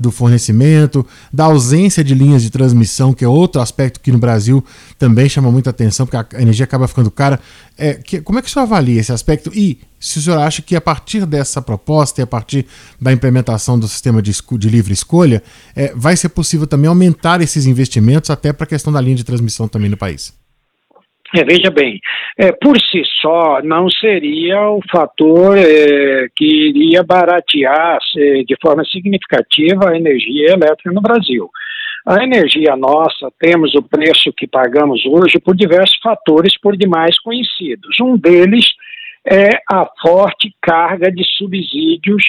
do 0.00 0.10
fornecimento, 0.10 1.06
da 1.30 1.44
ausência 1.44 2.02
de 2.02 2.14
linhas 2.14 2.42
de 2.42 2.48
transmissão, 2.48 3.12
que 3.12 3.22
é 3.22 3.28
outro 3.28 3.60
aspecto 3.60 4.00
que 4.00 4.10
no 4.10 4.16
Brasil 4.16 4.64
também 4.98 5.28
chama 5.28 5.50
muita 5.50 5.68
atenção, 5.68 6.06
porque 6.06 6.36
a 6.36 6.40
energia 6.40 6.64
acaba 6.64 6.88
ficando 6.88 7.10
cara. 7.10 7.38
É, 7.76 7.94
que, 7.94 8.22
como 8.22 8.38
é 8.38 8.42
que 8.42 8.48
o 8.48 8.50
senhor 8.50 8.64
avalia 8.64 8.98
esse 8.98 9.12
aspecto? 9.12 9.50
E 9.54 9.78
se 10.00 10.18
o 10.18 10.22
senhor 10.22 10.38
acha 10.38 10.62
que 10.62 10.74
a 10.74 10.80
partir 10.80 11.26
dessa 11.26 11.60
proposta 11.60 12.20
e 12.20 12.24
a 12.24 12.26
partir 12.26 12.66
da 12.98 13.12
implementação 13.12 13.78
do 13.78 13.86
sistema 13.86 14.22
de, 14.22 14.32
de 14.32 14.68
livre 14.70 14.94
escolha, 14.94 15.42
é, 15.76 15.92
vai 15.94 16.16
ser 16.16 16.30
possível 16.30 16.66
também 16.66 16.88
aumentar 16.88 17.42
esses 17.42 17.66
investimentos 17.66 18.30
até 18.30 18.54
para 18.54 18.64
a 18.64 18.66
questão 18.66 18.92
da 18.92 19.00
linha 19.00 19.16
de 19.16 19.24
transmissão 19.24 19.68
também 19.68 19.90
no 19.90 19.98
país? 19.98 20.32
É, 21.34 21.44
veja 21.44 21.70
bem, 21.70 21.98
é, 22.36 22.52
por 22.52 22.78
si 22.78 23.02
só 23.22 23.62
não 23.62 23.88
seria 23.88 24.68
o 24.68 24.80
fator 24.90 25.56
é, 25.56 26.28
que 26.36 26.44
iria 26.44 27.02
baratear 27.02 27.98
é, 28.16 28.42
de 28.42 28.54
forma 28.60 28.84
significativa 28.84 29.90
a 29.90 29.96
energia 29.96 30.52
elétrica 30.52 30.92
no 30.92 31.00
Brasil. 31.00 31.48
A 32.06 32.22
energia 32.22 32.76
nossa, 32.76 33.32
temos 33.38 33.74
o 33.74 33.82
preço 33.82 34.32
que 34.36 34.46
pagamos 34.46 35.06
hoje 35.06 35.38
por 35.38 35.56
diversos 35.56 35.98
fatores 36.02 36.58
por 36.60 36.76
demais 36.76 37.18
conhecidos. 37.20 37.98
Um 38.00 38.16
deles 38.16 38.66
é 39.24 39.50
a 39.70 39.88
forte 40.02 40.52
carga 40.60 41.10
de 41.10 41.22
subsídios 41.38 42.24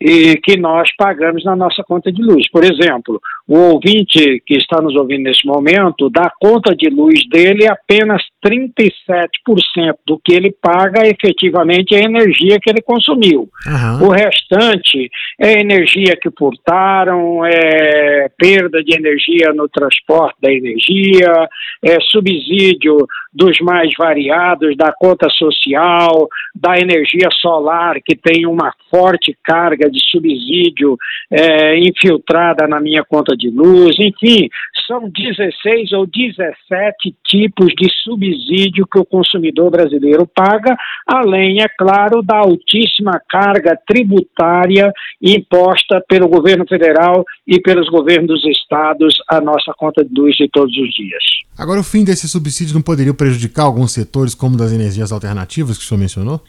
e 0.00 0.36
que 0.36 0.58
nós 0.58 0.94
pagamos 0.96 1.42
na 1.44 1.56
nossa 1.56 1.82
conta 1.82 2.12
de 2.12 2.22
luz. 2.22 2.48
Por 2.50 2.62
exemplo, 2.64 3.20
o 3.48 3.56
ouvinte 3.72 4.42
que 4.46 4.54
está 4.56 4.80
nos 4.80 4.94
ouvindo 4.94 5.22
nesse 5.22 5.46
momento, 5.46 6.10
da 6.10 6.30
conta 6.38 6.76
de 6.76 6.90
luz 6.90 7.26
dele, 7.28 7.66
apenas 7.66 8.22
37% 8.44 9.94
do 10.06 10.20
que 10.22 10.34
ele 10.34 10.52
paga 10.52 11.06
efetivamente 11.06 11.94
é 11.94 12.00
a 12.00 12.04
energia 12.04 12.58
que 12.60 12.68
ele 12.70 12.82
consumiu. 12.82 13.48
Uhum. 13.66 14.08
O 14.08 14.10
restante 14.10 15.10
é 15.40 15.60
energia 15.60 16.14
que 16.20 16.28
furtaram, 16.36 17.44
é 17.46 18.28
perda 18.36 18.82
de 18.82 18.94
energia 18.94 19.52
no 19.54 19.68
transporte 19.68 20.36
da 20.42 20.52
energia, 20.52 21.48
é 21.82 21.98
subsídio 22.10 22.98
dos 23.32 23.58
mais 23.60 23.90
variados, 23.98 24.76
da 24.76 24.92
conta 24.92 25.28
social, 25.30 26.28
da 26.54 26.78
energia 26.78 27.28
solar, 27.40 27.96
que 28.04 28.14
tem 28.14 28.46
uma 28.46 28.72
forte 28.90 29.36
carga 29.42 29.90
de 29.90 30.00
subsídio 30.10 30.96
é, 31.30 31.78
infiltrada 31.78 32.68
na 32.68 32.80
minha 32.80 33.02
conta 33.02 33.36
de 33.36 33.50
luz, 33.50 33.96
enfim, 33.98 34.48
são 34.86 35.10
16 35.10 35.92
ou 35.92 36.06
17 36.06 37.14
tipos 37.26 37.68
de 37.76 37.88
subsídio 38.02 38.86
que 38.86 38.98
o 38.98 39.04
consumidor 39.04 39.70
brasileiro 39.70 40.26
paga, 40.26 40.76
além, 41.06 41.62
é 41.62 41.68
claro, 41.78 42.22
da 42.22 42.38
altíssima 42.38 43.20
carga 43.28 43.78
tributária 43.86 44.92
imposta 45.20 46.02
pelo 46.08 46.28
governo 46.28 46.66
federal 46.68 47.24
e 47.46 47.60
pelos 47.60 47.88
governos 47.88 48.28
dos 48.28 48.44
estados 48.44 49.14
à 49.28 49.40
nossa 49.40 49.72
conta 49.76 50.04
de 50.04 50.14
luz 50.14 50.36
de 50.36 50.48
todos 50.48 50.76
os 50.76 50.90
dias. 50.94 51.22
Agora, 51.56 51.80
o 51.80 51.84
fim 51.84 52.04
desse 52.04 52.28
subsídio 52.28 52.74
não 52.74 52.82
poderia 52.82 53.14
prejudicar 53.14 53.64
alguns 53.64 53.92
setores, 53.92 54.34
como 54.34 54.56
das 54.56 54.72
energias 54.72 55.12
alternativas 55.12 55.78
que 55.78 55.84
o 55.84 55.86
senhor 55.86 56.00
mencionou? 56.00 56.40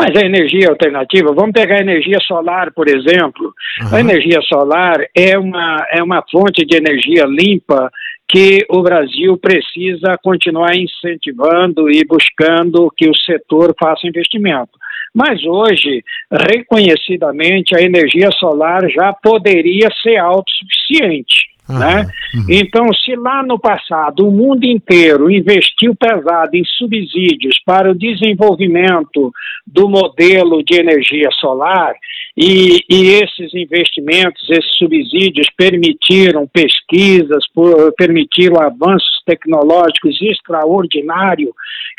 Mas 0.00 0.16
a 0.16 0.24
energia 0.24 0.70
alternativa, 0.70 1.30
vamos 1.34 1.52
pegar 1.52 1.76
a 1.76 1.82
energia 1.82 2.18
solar, 2.20 2.72
por 2.72 2.88
exemplo. 2.88 3.52
Uhum. 3.82 3.96
A 3.96 4.00
energia 4.00 4.40
solar 4.40 4.96
é 5.14 5.38
uma, 5.38 5.86
é 5.92 6.02
uma 6.02 6.24
fonte 6.32 6.64
de 6.64 6.74
energia 6.74 7.26
limpa 7.26 7.90
que 8.26 8.64
o 8.70 8.80
Brasil 8.80 9.36
precisa 9.36 10.16
continuar 10.22 10.74
incentivando 10.74 11.90
e 11.90 12.02
buscando 12.06 12.90
que 12.96 13.10
o 13.10 13.14
setor 13.14 13.74
faça 13.78 14.06
investimento. 14.06 14.70
Mas 15.14 15.44
hoje, 15.44 16.02
reconhecidamente, 16.32 17.76
a 17.76 17.82
energia 17.82 18.30
solar 18.38 18.88
já 18.88 19.12
poderia 19.12 19.88
ser 20.02 20.16
autossuficiente. 20.16 21.50
Né? 21.78 22.06
Uhum. 22.34 22.44
Então, 22.48 22.92
se 22.92 23.14
lá 23.16 23.42
no 23.42 23.58
passado 23.58 24.26
o 24.26 24.32
mundo 24.32 24.64
inteiro 24.64 25.30
investiu 25.30 25.94
pesado 25.94 26.56
em 26.56 26.64
subsídios 26.64 27.60
para 27.64 27.90
o 27.90 27.94
desenvolvimento 27.94 29.32
do 29.66 29.88
modelo 29.88 30.62
de 30.64 30.78
energia 30.78 31.28
solar, 31.40 31.94
e, 32.36 32.84
e, 32.88 33.06
esses 33.22 33.52
investimentos, 33.54 34.48
esses 34.48 34.76
subsídios 34.78 35.48
permitiram 35.56 36.46
pesquisas, 36.46 37.44
por, 37.52 37.92
permitiram 37.98 38.60
avanços 38.62 39.20
tecnológicos 39.26 40.20
extraordinários 40.22 41.50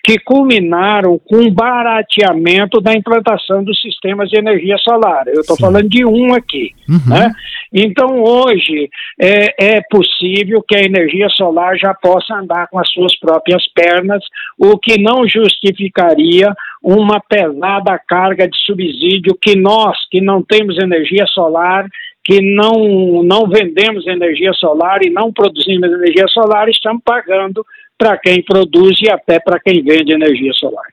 que 0.03 0.17
culminaram 0.19 1.19
com 1.19 1.37
o 1.37 1.51
barateamento 1.51 2.81
da 2.81 2.93
implantação 2.93 3.63
dos 3.63 3.79
sistemas 3.81 4.29
de 4.29 4.39
energia 4.39 4.77
solar. 4.77 5.27
Eu 5.27 5.41
estou 5.41 5.57
falando 5.57 5.87
de 5.87 6.03
um 6.03 6.33
aqui. 6.33 6.71
Uhum. 6.89 7.15
Né? 7.15 7.31
Então, 7.71 8.21
hoje, 8.21 8.89
é, 9.19 9.60
é 9.61 9.79
possível 9.91 10.63
que 10.67 10.75
a 10.75 10.81
energia 10.81 11.29
solar 11.29 11.77
já 11.77 11.93
possa 11.93 12.33
andar 12.33 12.67
com 12.69 12.79
as 12.79 12.89
suas 12.89 13.15
próprias 13.19 13.63
pernas, 13.75 14.23
o 14.57 14.75
que 14.75 14.99
não 14.99 15.27
justificaria 15.27 16.51
uma 16.81 17.19
pesada 17.19 17.99
carga 18.07 18.47
de 18.47 18.57
subsídio 18.65 19.37
que 19.39 19.55
nós, 19.55 19.95
que 20.09 20.19
não 20.19 20.41
temos 20.41 20.79
energia 20.79 21.27
solar, 21.27 21.85
que 22.23 22.41
não, 22.41 23.21
não 23.23 23.47
vendemos 23.47 24.07
energia 24.07 24.51
solar 24.53 25.05
e 25.05 25.11
não 25.11 25.31
produzimos 25.31 25.91
energia 25.91 26.27
solar, 26.29 26.67
estamos 26.67 27.03
pagando 27.05 27.63
para 27.95 28.17
quem 28.17 28.43
produz 28.43 28.99
e 28.99 29.11
até 29.11 29.39
para 29.39 29.59
quem 29.59 29.83
vende 29.83 30.11
energia 30.11 30.53
solar. 30.53 30.87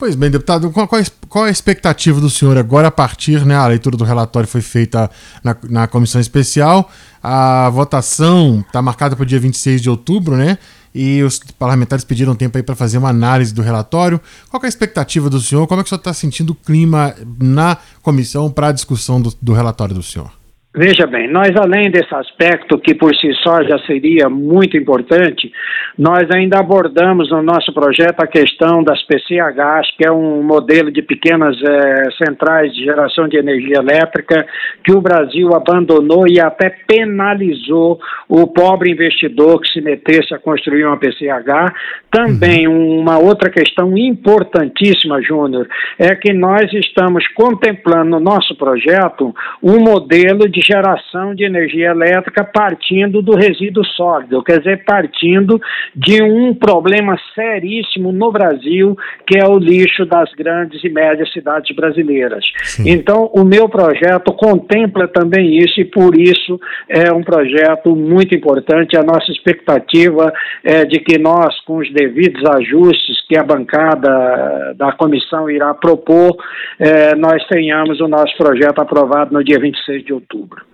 Pois 0.00 0.14
bem, 0.14 0.30
deputado, 0.30 0.70
qual, 0.70 0.88
qual, 1.28 1.44
a 1.44 1.50
expectativa 1.50 2.22
do 2.22 2.30
senhor 2.30 2.56
agora 2.56 2.88
a 2.88 2.90
partir, 2.90 3.44
né? 3.44 3.54
A 3.54 3.66
leitura 3.66 3.98
do 3.98 4.02
relatório 4.02 4.48
foi 4.48 4.62
feita 4.62 5.10
na, 5.44 5.54
na 5.68 5.86
comissão 5.86 6.18
especial, 6.18 6.90
a 7.22 7.68
votação 7.68 8.64
está 8.66 8.80
marcada 8.80 9.14
para 9.14 9.24
o 9.24 9.26
dia 9.26 9.38
26 9.38 9.82
de 9.82 9.90
outubro, 9.90 10.38
né? 10.38 10.56
E 10.94 11.22
os 11.22 11.38
parlamentares 11.58 12.02
pediram 12.02 12.34
tempo 12.34 12.56
aí 12.56 12.62
para 12.62 12.74
fazer 12.74 12.96
uma 12.96 13.10
análise 13.10 13.52
do 13.52 13.60
relatório. 13.60 14.18
Qual 14.48 14.62
é 14.62 14.66
a 14.66 14.68
expectativa 14.70 15.28
do 15.28 15.38
senhor? 15.38 15.66
Como 15.66 15.82
é 15.82 15.84
que 15.84 15.88
o 15.88 15.90
senhor 15.90 16.00
está 16.00 16.14
sentindo 16.14 16.54
o 16.54 16.54
clima 16.54 17.14
na 17.38 17.76
comissão 18.00 18.50
para 18.50 18.68
a 18.68 18.72
discussão 18.72 19.20
do, 19.20 19.34
do 19.42 19.52
relatório 19.52 19.94
do 19.94 20.02
senhor? 20.02 20.39
Veja 20.72 21.04
bem, 21.04 21.28
nós 21.28 21.50
além 21.56 21.90
desse 21.90 22.14
aspecto 22.14 22.78
que 22.78 22.94
por 22.94 23.12
si 23.16 23.32
só 23.42 23.60
já 23.64 23.76
seria 23.86 24.28
muito 24.28 24.76
importante, 24.76 25.50
nós 25.98 26.30
ainda 26.32 26.60
abordamos 26.60 27.28
no 27.28 27.42
nosso 27.42 27.74
projeto 27.74 28.20
a 28.20 28.26
questão 28.28 28.80
das 28.84 29.02
PCHs, 29.02 29.90
que 29.98 30.06
é 30.06 30.12
um 30.12 30.44
modelo 30.44 30.92
de 30.92 31.02
pequenas 31.02 31.56
eh, 31.60 32.04
centrais 32.22 32.72
de 32.72 32.84
geração 32.84 33.26
de 33.26 33.36
energia 33.36 33.78
elétrica 33.78 34.46
que 34.84 34.92
o 34.92 35.00
Brasil 35.00 35.52
abandonou 35.56 36.24
e 36.28 36.38
até 36.38 36.70
penalizou 36.86 37.98
o 38.28 38.46
pobre 38.46 38.92
investidor 38.92 39.60
que 39.60 39.72
se 39.72 39.80
metesse 39.80 40.32
a 40.32 40.38
construir 40.38 40.84
uma 40.84 40.98
PCH. 40.98 41.74
Também 42.12 42.68
uhum. 42.68 43.00
uma 43.00 43.18
outra 43.18 43.50
questão 43.50 43.98
importantíssima, 43.98 45.20
Júnior, 45.20 45.66
é 45.98 46.14
que 46.14 46.32
nós 46.32 46.72
estamos 46.72 47.26
contemplando 47.34 48.10
no 48.10 48.20
nosso 48.20 48.56
projeto 48.56 49.34
um 49.60 49.80
modelo 49.80 50.48
de 50.48 50.59
de 50.60 50.66
geração 50.66 51.34
de 51.34 51.44
energia 51.44 51.88
elétrica 51.88 52.44
partindo 52.44 53.22
do 53.22 53.34
resíduo 53.34 53.84
sólido, 53.84 54.42
quer 54.42 54.58
dizer, 54.58 54.84
partindo 54.84 55.60
de 55.94 56.22
um 56.22 56.54
problema 56.54 57.16
seríssimo 57.34 58.12
no 58.12 58.30
Brasil, 58.30 58.96
que 59.26 59.38
é 59.38 59.46
o 59.46 59.58
lixo 59.58 60.04
das 60.04 60.32
grandes 60.34 60.84
e 60.84 60.88
médias 60.88 61.32
cidades 61.32 61.74
brasileiras. 61.74 62.44
Sim. 62.62 62.90
Então, 62.90 63.30
o 63.34 63.44
meu 63.44 63.68
projeto 63.68 64.32
contempla 64.32 65.08
também 65.08 65.58
isso 65.58 65.80
e 65.80 65.84
por 65.84 66.16
isso 66.16 66.60
é 66.88 67.12
um 67.12 67.22
projeto 67.22 67.96
muito 67.96 68.34
importante. 68.34 68.96
A 68.96 69.02
nossa 69.02 69.32
expectativa 69.32 70.32
é 70.62 70.84
de 70.84 71.00
que 71.00 71.18
nós, 71.18 71.58
com 71.64 71.78
os 71.78 71.90
devidos 71.92 72.42
ajustes 72.44 73.19
que 73.30 73.38
a 73.38 73.44
bancada 73.44 74.74
da 74.76 74.90
comissão 74.90 75.48
irá 75.48 75.72
propor, 75.72 76.36
é, 76.80 77.14
nós 77.14 77.40
tenhamos 77.46 78.00
o 78.00 78.08
nosso 78.08 78.36
projeto 78.36 78.80
aprovado 78.80 79.32
no 79.32 79.44
dia 79.44 79.56
26 79.56 80.04
de 80.04 80.12
outubro. 80.12 80.69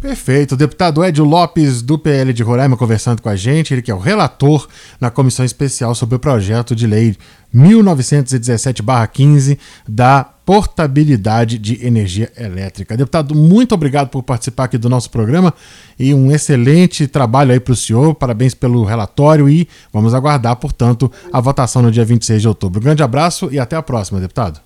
Perfeito. 0.00 0.52
O 0.52 0.56
deputado 0.56 1.04
Edio 1.04 1.24
Lopes, 1.24 1.82
do 1.82 1.98
PL 1.98 2.32
de 2.32 2.42
Roraima, 2.42 2.76
conversando 2.76 3.20
com 3.20 3.28
a 3.28 3.36
gente. 3.36 3.74
Ele 3.74 3.82
que 3.82 3.90
é 3.90 3.94
o 3.94 3.98
relator 3.98 4.66
na 5.00 5.10
comissão 5.10 5.44
especial 5.44 5.94
sobre 5.94 6.16
o 6.16 6.18
projeto 6.18 6.74
de 6.74 6.86
lei 6.86 7.14
1917-15 7.54 9.58
da 9.88 10.22
portabilidade 10.22 11.58
de 11.58 11.84
energia 11.84 12.32
elétrica. 12.36 12.96
Deputado, 12.96 13.34
muito 13.34 13.74
obrigado 13.74 14.08
por 14.08 14.22
participar 14.22 14.64
aqui 14.64 14.78
do 14.78 14.88
nosso 14.88 15.10
programa 15.10 15.52
e 15.98 16.14
um 16.14 16.32
excelente 16.32 17.06
trabalho 17.06 17.52
aí 17.52 17.60
para 17.60 17.72
o 17.72 17.76
senhor. 17.76 18.14
Parabéns 18.14 18.54
pelo 18.54 18.84
relatório 18.84 19.48
e 19.48 19.68
vamos 19.92 20.14
aguardar, 20.14 20.56
portanto, 20.56 21.12
a 21.32 21.40
votação 21.40 21.82
no 21.82 21.90
dia 21.90 22.04
26 22.04 22.40
de 22.40 22.48
outubro. 22.48 22.80
grande 22.80 23.02
abraço 23.02 23.48
e 23.52 23.58
até 23.58 23.76
a 23.76 23.82
próxima, 23.82 24.20
deputado. 24.20 24.60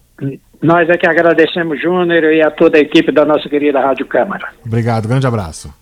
Nós 0.62 0.88
é 0.88 0.96
que 0.96 1.08
agradecemos, 1.08 1.82
Júnior, 1.82 2.22
e 2.32 2.40
a 2.40 2.48
toda 2.48 2.78
a 2.78 2.80
equipe 2.80 3.10
da 3.10 3.24
nossa 3.24 3.48
querida 3.48 3.80
Rádio 3.80 4.06
Câmara. 4.06 4.48
Obrigado, 4.64 5.08
grande 5.08 5.26
abraço. 5.26 5.74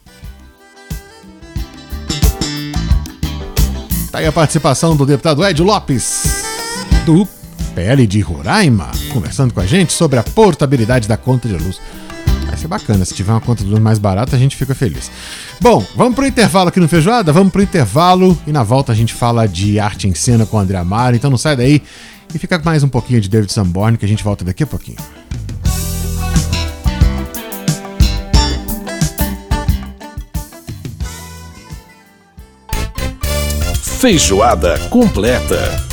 Tá 4.11 4.21
aí 4.21 4.27
a 4.27 4.33
participação 4.33 4.97
do 4.97 5.05
deputado 5.05 5.45
Ed 5.45 5.63
Lopes, 5.63 6.43
do 7.05 7.29
PL 7.75 8.07
de 8.07 8.21
Roraima, 8.21 8.91
conversando 9.13 9.53
com 9.53 9.61
a 9.61 9.67
gente 9.67 9.93
sobre 9.93 10.19
a 10.19 10.23
portabilidade 10.23 11.07
da 11.07 11.19
conta 11.19 11.47
de 11.47 11.55
luz. 11.55 11.79
Vai 12.47 12.57
ser 12.57 12.67
bacana, 12.67 13.05
se 13.05 13.15
tiver 13.15 13.33
uma 13.33 13.41
conta 13.41 13.63
de 13.63 13.69
luz 13.69 13.81
mais 13.81 13.99
barata, 13.99 14.35
a 14.35 14.39
gente 14.39 14.57
fica 14.57 14.75
feliz. 14.75 15.13
Bom, 15.61 15.85
vamos 15.95 16.15
pro 16.15 16.27
intervalo 16.27 16.71
aqui 16.71 16.81
no 16.81 16.89
Feijoada? 16.89 17.33
Vamos 17.33 17.53
pro 17.53 17.63
intervalo 17.63 18.37
e 18.47 18.51
na 18.51 18.63
volta 18.63 18.93
a 18.93 18.95
gente 18.95 19.13
fala 19.13 19.47
de 19.47 19.79
arte 19.79 20.09
em 20.09 20.15
cena 20.15 20.47
com 20.47 20.57
o 20.57 20.61
André 20.61 20.79
Amaro, 20.79 21.15
então 21.15 21.31
não 21.31 21.39
sai 21.39 21.55
daí 21.55 21.83
e 22.35 22.39
fica 22.39 22.59
mais 22.65 22.83
um 22.83 22.89
pouquinho 22.89 23.21
de 23.21 23.29
David 23.29 23.53
Sanborn 23.53 23.97
que 23.97 24.05
a 24.05 24.09
gente 24.09 24.23
volta 24.23 24.45
daqui 24.45 24.63
a 24.63 24.67
pouquinho. 24.67 24.99
Feijoada 34.01 34.79
completa. 34.89 35.90